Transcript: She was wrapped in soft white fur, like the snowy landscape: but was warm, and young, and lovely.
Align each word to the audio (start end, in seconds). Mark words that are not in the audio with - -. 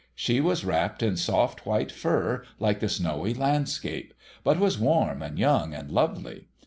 She 0.15 0.41
was 0.41 0.65
wrapped 0.65 1.03
in 1.03 1.15
soft 1.15 1.63
white 1.67 1.91
fur, 1.91 2.43
like 2.59 2.79
the 2.79 2.89
snowy 2.89 3.35
landscape: 3.35 4.15
but 4.43 4.57
was 4.59 4.79
warm, 4.79 5.21
and 5.21 5.37
young, 5.37 5.75
and 5.75 5.91
lovely. 5.91 6.47